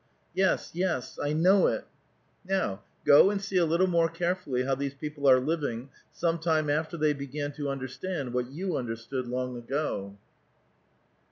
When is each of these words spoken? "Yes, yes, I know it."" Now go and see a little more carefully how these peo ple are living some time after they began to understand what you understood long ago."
"Yes, 0.33 0.71
yes, 0.73 1.19
I 1.23 1.33
know 1.33 1.67
it."" 1.67 1.85
Now 2.47 2.81
go 3.05 3.29
and 3.29 3.39
see 3.39 3.57
a 3.57 3.67
little 3.67 3.85
more 3.85 4.09
carefully 4.09 4.63
how 4.63 4.73
these 4.73 4.95
peo 4.95 5.11
ple 5.13 5.29
are 5.29 5.39
living 5.39 5.91
some 6.11 6.39
time 6.39 6.71
after 6.71 6.97
they 6.97 7.13
began 7.13 7.51
to 7.51 7.69
understand 7.69 8.33
what 8.33 8.49
you 8.49 8.77
understood 8.77 9.27
long 9.27 9.55
ago." 9.55 10.17